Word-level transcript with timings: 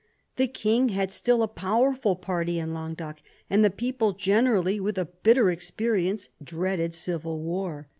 The 0.37 0.47
King 0.47 0.89
had 0.89 1.11
still 1.11 1.43
a 1.43 1.47
powerful 1.47 2.15
party 2.15 2.57
in 2.57 2.73
Languedoc, 2.73 3.19
and 3.51 3.63
the 3.63 3.69
people 3.69 4.13
generally, 4.13 4.79
with 4.79 4.97
a 4.97 5.05
bitter 5.05 5.51
experience, 5.51 6.29
dreaded 6.43 6.95
civil 6.95 7.39
war. 7.39 7.87